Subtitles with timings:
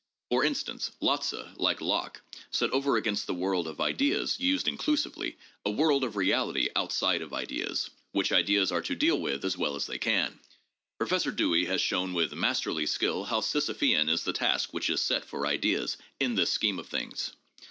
[0.31, 5.69] For instance, Lotze, like Locke, set over against the world of ideas, used inclusively, a
[5.69, 9.85] world of reality outside of ideas, which ideas are to deal with as well as
[9.85, 10.39] they can:
[10.97, 15.23] Professor Dewey has shown with masterly skill how Sisyphean is the task which is set
[15.23, 17.33] for ideas in this scheme of things.